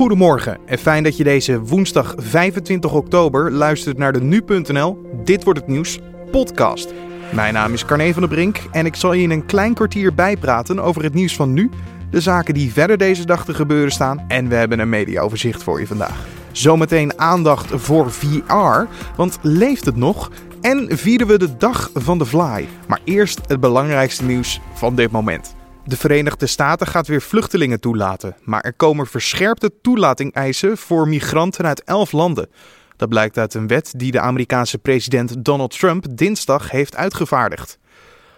[0.00, 5.58] Goedemorgen en fijn dat je deze woensdag 25 oktober luistert naar de Nu.nl Dit wordt
[5.58, 5.98] het nieuws
[6.30, 6.92] podcast.
[7.32, 10.14] Mijn naam is Carne van der Brink en ik zal je in een klein kwartier
[10.14, 11.70] bijpraten over het nieuws van nu,
[12.10, 15.80] de zaken die verder deze dag te gebeuren staan en we hebben een mediaoverzicht voor
[15.80, 16.26] je vandaag.
[16.52, 18.86] Zometeen aandacht voor VR,
[19.16, 20.30] want leeft het nog?
[20.60, 22.68] En vieren we de dag van de fly.
[22.88, 25.58] Maar eerst het belangrijkste nieuws van dit moment.
[25.90, 31.84] De Verenigde Staten gaat weer vluchtelingen toelaten, maar er komen verscherpte toelating-eisen voor migranten uit
[31.84, 32.50] elf landen.
[32.96, 37.78] Dat blijkt uit een wet die de Amerikaanse president Donald Trump dinsdag heeft uitgevaardigd.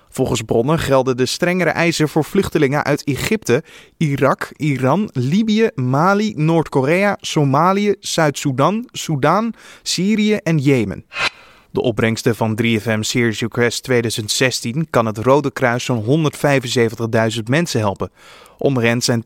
[0.09, 3.62] Volgens bronnen gelden de strengere eisen voor vluchtelingen uit Egypte,
[3.97, 11.05] Irak, Iran, Libië, Mali, Noord-Korea, Somalië, Zuid-Soedan, Soedan, Syrië en Jemen.
[11.73, 16.33] De opbrengsten van 3FM Series Request 2016 kan het Rode Kruis zo'n
[17.35, 18.11] 175.000 mensen helpen.
[18.59, 19.25] Onder hen zijn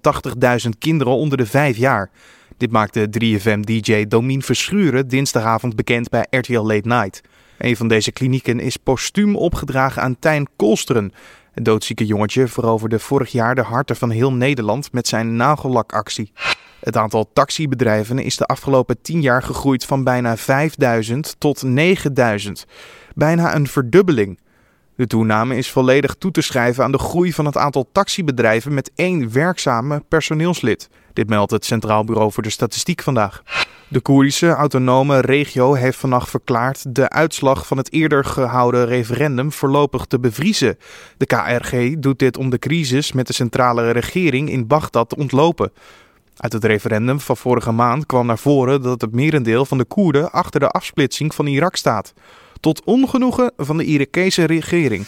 [0.65, 2.11] 80.000 kinderen onder de 5 jaar.
[2.57, 7.21] Dit maakte 3FM-DJ Domien Verschuren dinsdagavond bekend bij RTL Late Night.
[7.59, 11.13] Een van deze klinieken is postuum opgedragen aan Tijn Kolsteren.
[11.53, 16.33] Het doodzieke jongetje veroverde vorig jaar de harten van heel Nederland met zijn nagellakactie.
[16.81, 22.67] Het aantal taxibedrijven is de afgelopen 10 jaar gegroeid van bijna 5000 tot 9000.
[23.15, 24.39] Bijna een verdubbeling.
[24.97, 28.91] De toename is volledig toe te schrijven aan de groei van het aantal taxibedrijven met
[28.95, 30.89] één werkzame personeelslid.
[31.13, 33.43] Dit meldt het Centraal Bureau voor de Statistiek vandaag.
[33.89, 40.05] De Koerdische autonome regio heeft vannacht verklaard de uitslag van het eerder gehouden referendum voorlopig
[40.05, 40.79] te bevriezen.
[41.17, 45.73] De KRG doet dit om de crisis met de centrale regering in Bagdad te ontlopen.
[46.37, 50.31] Uit het referendum van vorige maand kwam naar voren dat het merendeel van de Koerden
[50.31, 52.13] achter de afsplitsing van Irak staat.
[52.61, 55.07] Tot ongenoegen van de Irakese regering.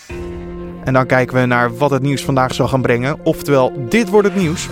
[0.85, 3.25] En dan kijken we naar wat het nieuws vandaag zal gaan brengen.
[3.25, 4.69] Oftewel, dit wordt het nieuws.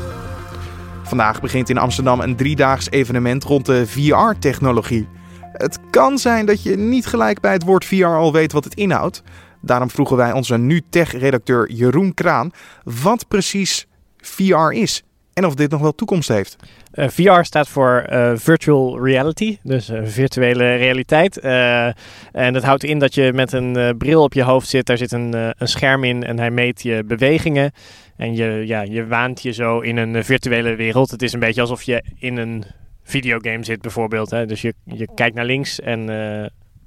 [1.02, 5.08] Vandaag begint in Amsterdam een driedaags evenement rond de VR-technologie.
[5.52, 8.74] Het kan zijn dat je niet gelijk bij het woord VR al weet wat het
[8.74, 9.22] inhoudt.
[9.60, 12.50] Daarom vroegen wij onze nu-tech-redacteur Jeroen Kraan
[12.84, 15.04] wat precies VR is
[15.36, 16.56] en of dit nog wel toekomst heeft.
[16.90, 21.38] Eh, VR staat voor uh, Virtual Reality, dus uh, virtuele realiteit.
[21.38, 25.12] en dat houdt in dat je met een bril op je hoofd zit, daar zit
[25.12, 27.72] een, een scherm in en hij meet je bewegingen.
[28.16, 31.10] En je, ja, je waant je zo in een virtuele wereld.
[31.10, 32.64] Het is een beetje alsof je in een
[33.02, 34.30] videogame zit bijvoorbeeld.
[34.30, 34.46] Hè?
[34.46, 36.08] Dus je, je kijkt naar links en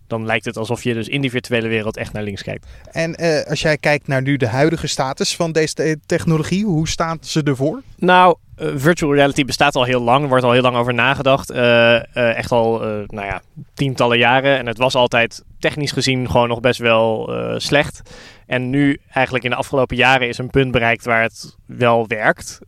[0.09, 2.65] dan lijkt het alsof je dus in die virtuele wereld echt naar links kijkt.
[2.91, 7.17] En uh, als jij kijkt naar nu de huidige status van deze technologie, hoe staan
[7.21, 7.81] ze ervoor?
[7.97, 11.51] Nou, uh, virtual reality bestaat al heel lang, er wordt al heel lang over nagedacht.
[11.51, 13.41] Uh, echt al, nou ja,
[13.73, 14.57] tientallen jaren.
[14.57, 18.01] En het was altijd technisch gezien gewoon nog best wel slecht.
[18.45, 22.59] En nu, eigenlijk in de afgelopen jaren, is een punt bereikt waar het wel werkt.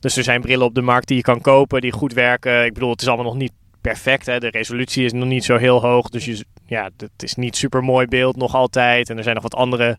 [0.00, 2.64] dus er zijn brillen op de markt die je kan kopen, die goed werken.
[2.64, 4.26] Ik bedoel, het is allemaal nog niet perfect.
[4.26, 4.38] Hè?
[4.38, 6.08] De resolutie is nog niet zo heel hoog.
[6.08, 9.10] Dus je, ja, het is niet super mooi beeld nog altijd.
[9.10, 9.96] En er zijn nog wat andere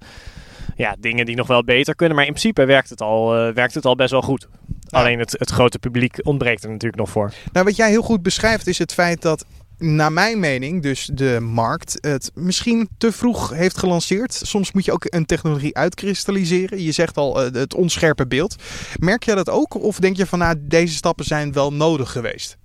[0.75, 2.15] ja, dingen die nog wel beter kunnen.
[2.15, 4.47] Maar in principe werkt het al, uh, werkt het al best wel goed.
[4.89, 7.33] Alleen het, het grote publiek ontbreekt er natuurlijk nog voor.
[7.51, 9.45] Nou, wat jij heel goed beschrijft is het feit dat
[9.77, 14.33] naar mijn mening, dus de markt het misschien te vroeg heeft gelanceerd.
[14.33, 16.83] Soms moet je ook een technologie uitkristalliseren.
[16.83, 18.55] Je zegt al uh, het onscherpe beeld.
[18.99, 19.83] Merk jij dat ook?
[19.83, 22.57] Of denk je van nou, deze stappen zijn wel nodig geweest?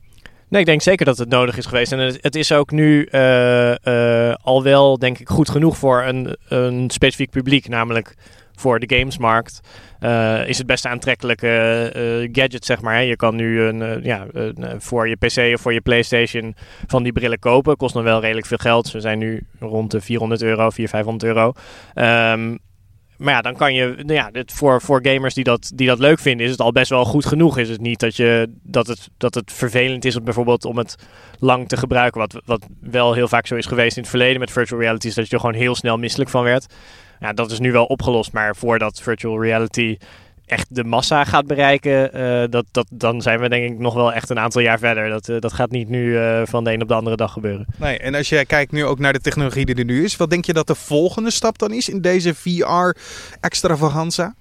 [0.56, 1.92] Ik denk zeker dat het nodig is geweest.
[1.92, 6.90] En het, is ook nu uh, al wel, denk ik, goed genoeg voor een, een
[6.90, 8.14] specifiek publiek, namelijk
[8.54, 9.60] voor de gamesmarkt.
[10.00, 13.04] Uh, is het best aantrekkelijke gadget, zeg maar.
[13.04, 14.26] Je kan nu een, ja,
[14.78, 16.54] voor je PC of voor je PlayStation
[16.86, 17.76] van die brillen kopen.
[17.76, 18.86] Kost nog wel redelijk veel geld.
[18.86, 21.52] Ze zijn nu rond de 400 euro, 400, 500 euro.
[22.32, 22.58] Um,
[23.18, 26.18] maar ja, dan kan je, nou ja, voor, voor gamers die dat, die dat leuk
[26.18, 27.58] vinden, is het al best wel goed genoeg.
[27.58, 30.96] Is het niet dat, je, dat, het, dat het vervelend is om bijvoorbeeld om het
[31.38, 32.20] lang te gebruiken.
[32.20, 35.14] Wat, wat wel heel vaak zo is geweest in het verleden met virtual reality, is
[35.14, 36.74] dat je er gewoon heel snel misselijk van werd.
[37.20, 39.96] Ja, dat is nu wel opgelost, maar voordat virtual reality
[40.46, 44.12] echt de massa gaat bereiken, uh, dat, dat, dan zijn we denk ik nog wel
[44.12, 45.08] echt een aantal jaar verder.
[45.08, 47.66] Dat, uh, dat gaat niet nu uh, van de een op de andere dag gebeuren.
[47.76, 50.30] Nee, en als jij kijkt nu ook naar de technologie die er nu is, wat
[50.30, 54.34] denk je dat de volgende stap dan is in deze VR-extravaganza?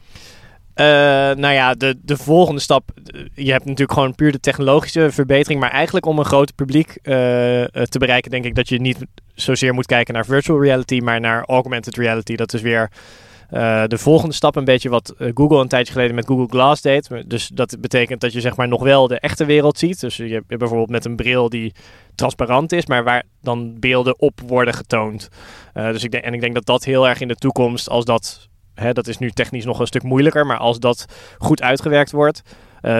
[1.35, 2.89] nou ja, de, de volgende stap.
[3.33, 5.59] Je hebt natuurlijk gewoon puur de technologische verbetering.
[5.59, 8.97] Maar eigenlijk om een groot publiek te bereiken, denk ik dat je niet
[9.33, 12.35] zozeer moet kijken naar virtual reality, maar naar augmented reality.
[12.35, 12.89] Dat is weer
[13.51, 16.81] uh, de volgende stap een beetje wat eh, Google een tijdje geleden met Google Glass
[16.81, 17.09] deed.
[17.27, 19.99] Dus dat betekent dat je zeg maar nog wel de echte wereld ziet.
[19.99, 21.73] Dus je hebt bijvoorbeeld met een bril die
[22.15, 25.29] transparant is, maar waar dan beelden op worden getoond.
[25.73, 28.05] Uh, dus ik denk, en ik denk dat dat heel erg in de toekomst, als
[28.05, 28.47] dat,
[28.91, 31.05] dat is nu technisch nog een stuk moeilijker, maar als dat
[31.37, 32.41] goed uitgewerkt wordt,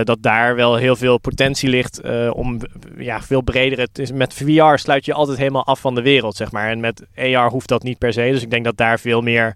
[0.03, 2.01] dat daar wel heel veel potentie ligt
[2.31, 2.59] om
[2.97, 3.79] ja, veel breder.
[3.79, 6.69] Het is, met VR sluit je altijd helemaal af van de wereld, zeg maar.
[6.69, 8.29] En met AR hoeft dat niet per se.
[8.31, 9.55] Dus ik denk dat daar veel meer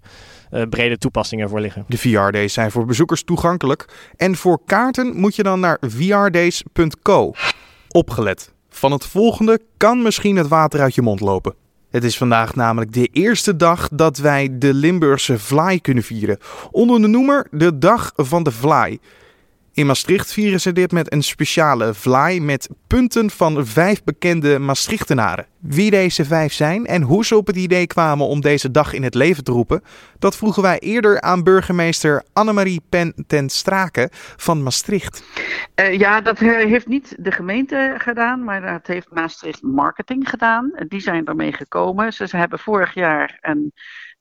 [0.69, 1.85] brede toepassingen voor liggen.
[1.87, 4.11] De VR-days zijn voor bezoekers toegankelijk.
[4.17, 7.33] En voor kaarten moet je dan naar vrdays.co.
[7.87, 8.53] Opgelet.
[8.69, 11.53] Van het volgende kan misschien het water uit je mond lopen.
[11.89, 16.37] Het is vandaag namelijk de eerste dag dat wij de Limburgse Fly kunnen vieren.
[16.71, 18.99] Onder de noemer de Dag van de Fly.
[19.79, 25.45] In Maastricht vieren ze dit met een speciale vlaai met punten van vijf bekende Maastrichtenaren.
[25.59, 29.03] Wie deze vijf zijn en hoe ze op het idee kwamen om deze dag in
[29.03, 29.83] het leven te roepen,
[30.19, 35.23] dat vroegen wij eerder aan burgemeester Annemarie Pen ten Strake van Maastricht.
[35.75, 40.71] Uh, ja, dat heeft niet de gemeente gedaan, maar dat heeft Maastricht Marketing gedaan.
[40.87, 42.13] Die zijn ermee gekomen.
[42.13, 43.73] Ze hebben vorig jaar een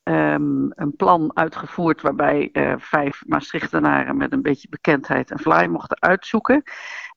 [0.08, 6.00] um, een plan uitgevoerd waarbij uh, vijf Maastrichtenaren met een beetje bekendheid een fly mochten
[6.00, 6.62] uitzoeken.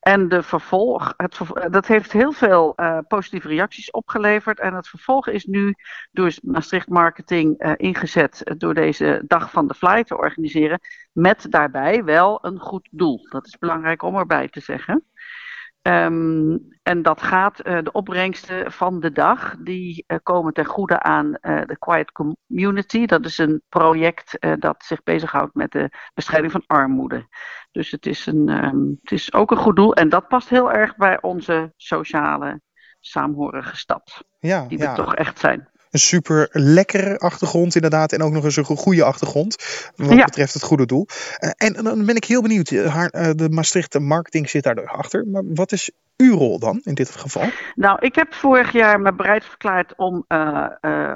[0.01, 1.38] En de vervolg, het,
[1.71, 4.59] dat heeft heel veel uh, positieve reacties opgeleverd.
[4.59, 5.75] En het vervolg is nu
[6.12, 10.80] door Maastricht Marketing uh, ingezet door deze dag van de fly te organiseren.
[11.12, 13.27] Met daarbij wel een goed doel.
[13.30, 15.06] Dat is belangrijk om erbij te zeggen.
[15.81, 21.01] Um, en dat gaat, uh, de opbrengsten van de dag, die uh, komen ten goede
[21.01, 23.06] aan uh, de Quiet Community.
[23.06, 27.28] Dat is een project dat zich bezighoudt met de bestrijding van armoede.
[27.72, 30.72] Dus het is, een, um, het is ook een goed doel en dat past heel
[30.72, 32.62] erg bij onze sociale
[33.00, 34.24] saamhorige stad.
[34.39, 38.13] Ja, die er toch echt zijn een super lekkere achtergrond inderdaad.
[38.13, 39.55] En ook nog eens een goede achtergrond.
[39.95, 41.07] Wat betreft het goede doel.
[41.39, 42.69] Uh, en, dan ben ik heel benieuwd.
[42.69, 45.27] Haar, uh, de Maastricht marketing zit daar achter.
[45.27, 47.49] Maar wat is uw rol dan in dit geval?
[47.75, 50.67] Nou, ik heb vorig jaar me bereid verklaard om, uh,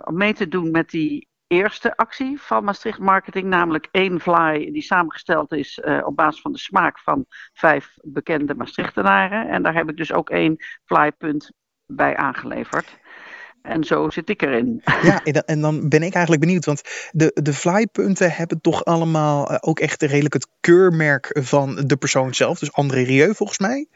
[0.04, 4.82] om mee te doen met die eerste actie van Maastricht Marketing, namelijk één fly die
[4.82, 9.50] samengesteld is uh, op basis van de smaak van vijf bekende Maastrichtenaren.
[9.50, 10.56] En daar heb ik dus ook één
[10.86, 11.52] flypunt
[11.86, 12.98] bij aangeleverd.
[13.66, 14.82] En zo zit ik erin.
[15.02, 16.82] Ja, en dan ben ik eigenlijk benieuwd, want
[17.12, 22.34] de, de flypunten hebben toch allemaal eh, ook echt redelijk het keurmerk van de persoon
[22.34, 22.60] zelf.
[22.60, 23.88] Dus André Rieu volgens mij.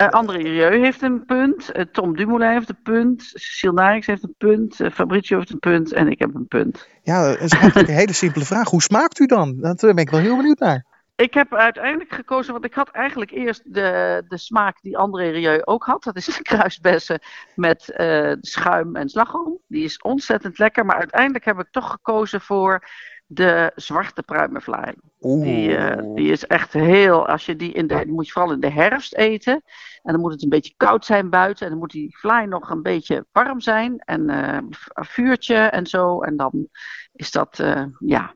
[0.00, 4.22] Uh, André Rieu heeft een punt, uh, Tom Dumoulin heeft een punt, Cecile Narix heeft
[4.22, 6.88] een punt, uh, Fabrizio heeft een punt en ik heb een punt.
[7.02, 8.70] Ja, dat is eigenlijk een hele simpele vraag.
[8.70, 9.56] Hoe smaakt u dan?
[9.60, 10.84] Daar ben ik wel heel benieuwd naar.
[11.14, 15.60] Ik heb uiteindelijk gekozen, want ik had eigenlijk eerst de, de smaak die André Rieu
[15.64, 16.02] ook had.
[16.02, 17.20] Dat is de kruisbessen
[17.54, 19.58] met uh, schuim en slagroom.
[19.66, 22.88] Die is ontzettend lekker, maar uiteindelijk heb ik toch gekozen voor
[23.26, 24.94] de zwarte pruimenvlaai.
[25.18, 28.60] Die, uh, die is echt heel, als je die in de, moet je vooral in
[28.60, 29.62] de herfst eten.
[30.02, 31.64] En dan moet het een beetje koud zijn buiten.
[31.64, 33.98] En dan moet die vlaai nog een beetje warm zijn.
[33.98, 34.56] En uh,
[34.88, 36.22] een vuurtje en zo.
[36.22, 36.68] En dan
[37.12, 37.62] is dat,
[37.98, 38.34] ja,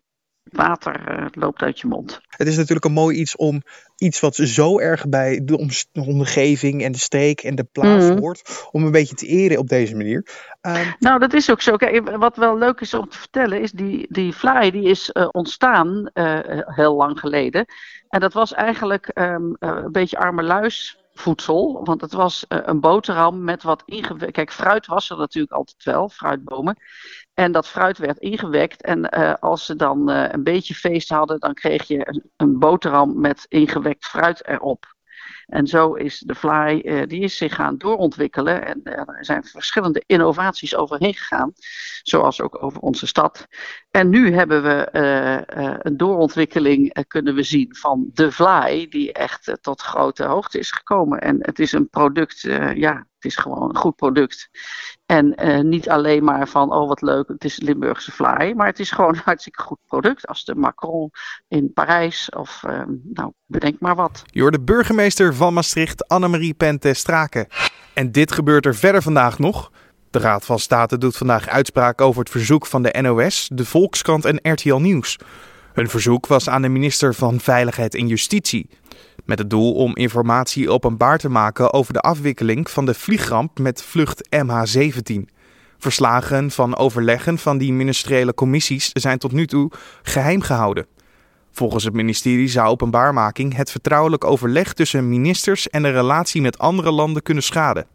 [0.52, 2.20] water uh, loopt uit je mond.
[2.28, 3.62] Het is natuurlijk een mooi iets om
[3.96, 8.19] iets wat zo erg bij de omgeving en de streek en de plaats mm.
[8.19, 10.26] hoort, om een beetje te eren op deze manier.
[10.62, 11.76] Uh, nou, dat is ook zo.
[11.76, 15.28] Kijk, wat wel leuk is om te vertellen, is die, die fly die is uh,
[15.31, 17.64] ontstaan uh, heel lang geleden.
[18.08, 21.84] En dat was eigenlijk um, een beetje arme luis voedsel.
[21.84, 24.32] Want het was uh, een boterham met wat ingewekt.
[24.32, 26.76] Kijk, fruit was er natuurlijk altijd wel, fruitbomen.
[27.37, 28.83] En dat fruit werd ingewekt.
[28.83, 33.21] En uh, als ze dan uh, een beetje feest hadden, dan kreeg je een, boterham
[33.21, 34.94] met ingewekt fruit erop.
[35.47, 38.67] En zo is de fly, uh, die is zich gaan doorontwikkelen.
[38.67, 41.53] En er zijn verschillende innovaties overheen gegaan.
[42.03, 43.46] Zoals ook over onze stad.
[43.91, 44.89] En nu hebben we
[45.82, 48.87] een doorontwikkeling kunnen we zien van de fly.
[48.89, 51.20] Die echt tot grote hoogte is gekomen.
[51.20, 52.41] En het is een product,
[52.75, 54.49] ja, is gewoon een goed product.
[55.06, 58.53] En uh, niet alleen maar van, oh wat leuk, het is Limburgse fly.
[58.56, 60.27] Maar het is gewoon een hartstikke goed product.
[60.27, 61.11] Als de Macron
[61.49, 64.23] in Parijs of, uh, nou, bedenk maar wat.
[64.27, 67.47] Je de burgemeester van Maastricht, Annemarie Pente Straken.
[67.95, 69.71] En dit gebeurt er verder vandaag nog.
[70.11, 74.25] De Raad van State doet vandaag uitspraak over het verzoek van de NOS, de Volkskrant
[74.25, 75.19] en RTL Nieuws.
[75.77, 78.69] Hun verzoek was aan de minister van Veiligheid en Justitie.
[79.25, 83.83] Met het doel om informatie openbaar te maken over de afwikkeling van de vliegramp met
[83.83, 85.15] vlucht MH17.
[85.79, 89.71] Verslagen van overleggen van die ministeriële commissies zijn tot nu toe
[90.03, 90.87] geheim gehouden.
[91.53, 96.91] Volgens het ministerie zou openbaarmaking het vertrouwelijk overleg tussen ministers en de relatie met andere
[96.91, 97.87] landen kunnen schaden.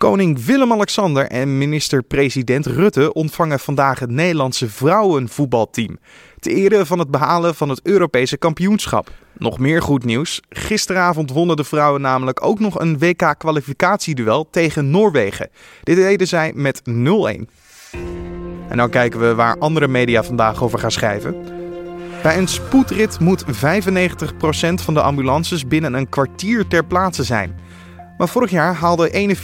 [0.00, 5.98] Koning Willem-Alexander en minister-president Rutte ontvangen vandaag het Nederlandse vrouwenvoetbalteam.
[6.38, 9.10] Te ere van het behalen van het Europese kampioenschap.
[9.38, 10.40] Nog meer goed nieuws.
[10.48, 15.50] Gisteravond wonnen de vrouwen namelijk ook nog een WK-kwalificatieduel tegen Noorwegen.
[15.82, 16.92] Dit deden zij met 0-1.
[18.68, 21.34] En dan kijken we waar andere media vandaag over gaan schrijven.
[22.22, 23.48] Bij een spoedrit moet 95%
[24.74, 27.68] van de ambulances binnen een kwartier ter plaatse zijn.
[28.20, 29.36] Maar vorig jaar haalden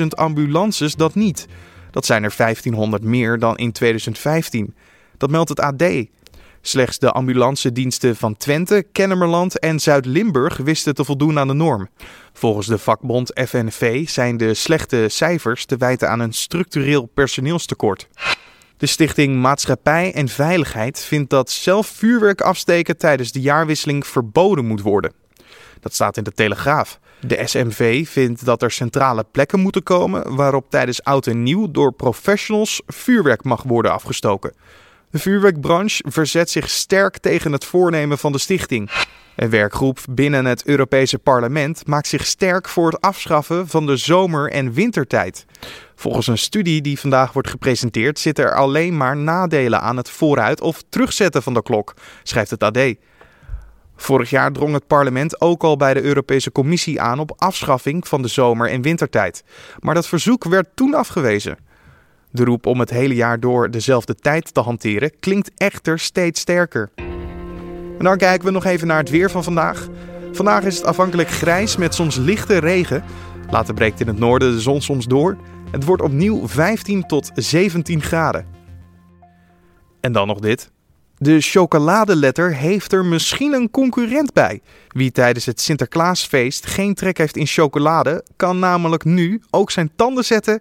[0.00, 1.46] 41.000 ambulances dat niet.
[1.90, 4.74] Dat zijn er 1500 meer dan in 2015.
[5.16, 5.84] Dat meldt het AD.
[6.60, 11.88] Slechts de ambulancediensten van Twente, Kennemerland en Zuid-Limburg wisten te voldoen aan de norm.
[12.32, 18.08] Volgens de vakbond FNV zijn de slechte cijfers te wijten aan een structureel personeelstekort.
[18.76, 24.80] De Stichting Maatschappij en Veiligheid vindt dat zelf vuurwerk afsteken tijdens de jaarwisseling verboden moet
[24.80, 25.23] worden.
[25.80, 26.98] Dat staat in de Telegraaf.
[27.20, 31.92] De SMV vindt dat er centrale plekken moeten komen waarop tijdens oud en nieuw door
[31.92, 34.52] professionals vuurwerk mag worden afgestoken.
[35.10, 38.90] De vuurwerkbranche verzet zich sterk tegen het voornemen van de stichting.
[39.36, 44.50] Een werkgroep binnen het Europese parlement maakt zich sterk voor het afschaffen van de zomer-
[44.50, 45.46] en wintertijd.
[45.94, 50.60] Volgens een studie die vandaag wordt gepresenteerd zitten er alleen maar nadelen aan het vooruit
[50.60, 52.78] of terugzetten van de klok, schrijft het AD.
[53.96, 58.22] Vorig jaar drong het parlement ook al bij de Europese Commissie aan op afschaffing van
[58.22, 59.44] de zomer- en wintertijd.
[59.78, 61.58] Maar dat verzoek werd toen afgewezen.
[62.30, 66.90] De roep om het hele jaar door dezelfde tijd te hanteren klinkt echter steeds sterker.
[67.98, 69.88] En dan kijken we nog even naar het weer van vandaag.
[70.32, 73.04] Vandaag is het afhankelijk grijs met soms lichte regen.
[73.50, 75.36] Later breekt in het noorden de zon soms door.
[75.70, 78.46] Het wordt opnieuw 15 tot 17 graden.
[80.00, 80.72] En dan nog dit.
[81.18, 84.60] De chocoladeletter heeft er misschien een concurrent bij.
[84.88, 90.24] Wie tijdens het Sinterklaasfeest geen trek heeft in chocolade, kan namelijk nu ook zijn tanden
[90.24, 90.60] zetten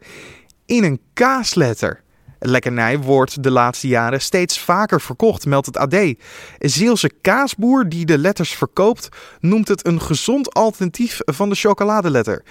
[0.65, 2.01] in een kaasletter.
[2.39, 5.93] Lekkernij wordt de laatste jaren steeds vaker verkocht, meldt het AD.
[5.93, 6.17] Een
[6.59, 12.43] Zeelse kaasboer die de letters verkoopt, noemt het een gezond alternatief van de chocoladeletter.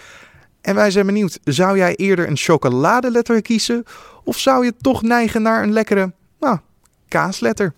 [0.61, 3.85] En wij zijn benieuwd, zou jij eerder een chocoladeletter kiezen
[4.25, 6.59] of zou je toch neigen naar een lekkere nou,
[7.09, 7.75] kaasletter?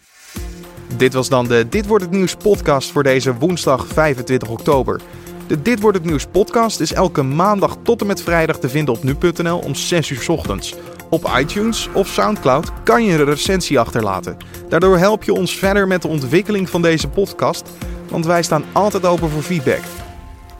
[0.96, 5.00] Dit was dan de Dit wordt het nieuws podcast voor deze woensdag 25 oktober.
[5.46, 8.94] De Dit wordt het nieuws podcast is elke maandag tot en met vrijdag te vinden
[8.94, 10.74] op nu.nl om 6 uur ochtends.
[11.10, 14.36] Op iTunes of SoundCloud kan je een recensie achterlaten.
[14.68, 17.70] Daardoor help je ons verder met de ontwikkeling van deze podcast,
[18.10, 19.82] want wij staan altijd open voor feedback.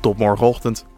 [0.00, 0.93] Tot morgenochtend.